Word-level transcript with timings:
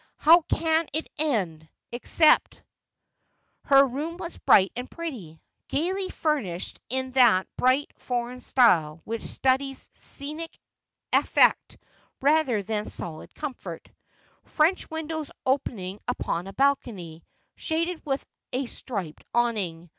'How 0.17 0.41
can 0.51 0.87
it 0.93 1.07
end— 1.19 1.69
except' 1.91 2.63
Her 3.65 3.85
room 3.85 4.17
was 4.17 4.35
bright 4.39 4.71
and 4.75 4.89
pretty, 4.89 5.39
gaily 5.67 6.09
furnished 6.09 6.79
in 6.89 7.11
that 7.11 7.47
bright 7.55 7.91
foreign 7.97 8.39
style 8.39 9.01
which 9.03 9.21
studies 9.21 9.91
scenic 9.93 10.57
effect 11.13 11.77
rather 12.19 12.63
than 12.63 12.85
solid 12.85 13.35
comfort; 13.35 13.91
French 14.43 14.89
windows 14.89 15.29
opening 15.45 15.99
upon 16.07 16.47
a 16.47 16.53
balcony, 16.53 17.23
shaded 17.55 18.03
with 18.03 18.25
a 18.51 18.65
striped 18.65 19.23
awning. 19.35 19.87